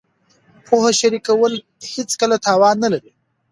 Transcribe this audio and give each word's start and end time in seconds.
پوهه 0.65 0.91
شریکول 0.99 1.53
هېڅکله 1.93 2.35
تاوان 2.45 2.75
نه 2.83 2.89
لري. 2.93 3.11